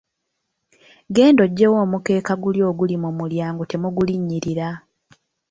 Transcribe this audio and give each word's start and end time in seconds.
Genda 1.15 1.41
oggyewo 1.47 1.77
omukeeka 1.85 2.33
guli 2.41 2.59
oguli 2.69 2.95
mu 3.03 3.09
mulyango 3.19 3.63
temugulinnyirira. 3.71 4.67